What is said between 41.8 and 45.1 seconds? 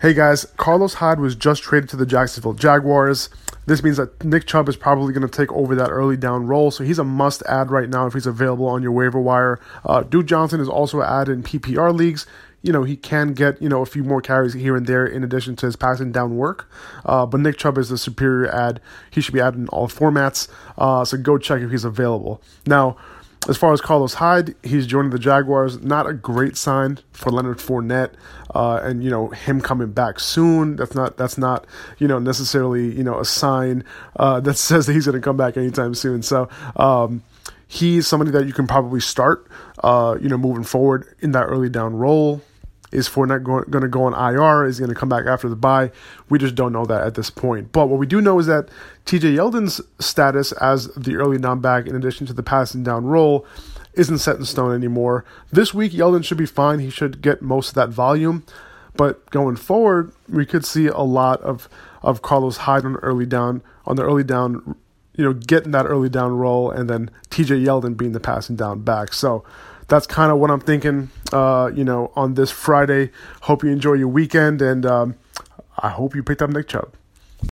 role. Is Fournette going to go on IR? Is he going to come